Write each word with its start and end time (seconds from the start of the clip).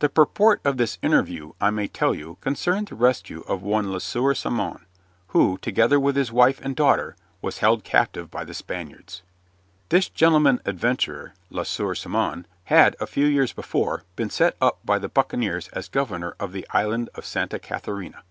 The 0.00 0.10
purport 0.10 0.60
of 0.66 0.76
this 0.76 0.98
interview, 1.00 1.54
I 1.58 1.70
may 1.70 1.88
tell 1.88 2.14
you, 2.14 2.36
concerned 2.42 2.88
the 2.88 2.94
rescue 2.94 3.40
of 3.48 3.62
one 3.62 3.90
Le 3.90 4.02
Sieur 4.02 4.34
Simon, 4.34 4.84
who, 5.28 5.56
together 5.62 5.98
with 5.98 6.14
his 6.14 6.30
wife 6.30 6.60
and 6.60 6.76
daughter, 6.76 7.16
was 7.40 7.56
held 7.60 7.82
captive 7.82 8.30
by 8.30 8.44
the 8.44 8.52
Spaniards. 8.52 9.22
This 9.88 10.10
gentleman 10.10 10.60
adventurer 10.66 11.32
(Le 11.48 11.64
Sieur 11.64 11.94
Simon) 11.94 12.46
had, 12.64 12.96
a 13.00 13.06
few 13.06 13.24
years 13.24 13.54
before, 13.54 14.02
been 14.14 14.28
set 14.28 14.58
up 14.60 14.78
by 14.84 14.98
the 14.98 15.08
buccaneers 15.08 15.68
as 15.68 15.88
governor 15.88 16.36
of 16.38 16.52
the 16.52 16.66
island 16.72 17.08
of 17.14 17.24
Santa 17.24 17.58
Catharina. 17.58 18.24